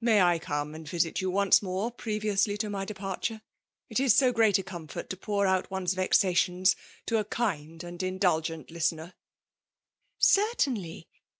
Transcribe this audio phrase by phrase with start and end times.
[0.00, 3.42] Maj I come and Tisit you onoe more, previonsly to my departure?
[3.88, 6.76] It is so great a comfort to pour out one*s vexations
[7.06, 9.14] to a kind and indulgent listener 1" ''Certainly—
[10.20, 11.08] certainly.